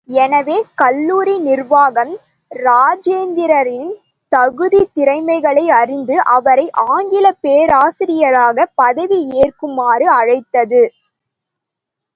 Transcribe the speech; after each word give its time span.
எனவே, 0.17 0.55
கல்லூரி 0.75 1.39
நிர்வாகம் 1.39 2.13
இராஜேந்திரரின் 2.51 3.91
தகுதி 4.31 4.89
திறமைகளை 4.93 5.69
அறிந்து 5.71 6.23
அவரை 6.29 6.65
ஆங்கிலப் 6.87 7.41
பேராசிரியராகப் 7.43 8.73
பதவி 8.75 9.19
ஏற்குமாறு 9.41 10.07
அழைத்தது. 10.19 10.83